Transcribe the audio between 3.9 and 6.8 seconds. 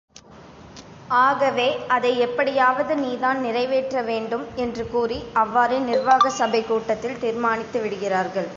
வேண்டும்! என்று கூறி, அவ்வாறே, நிர்வாக சபைக்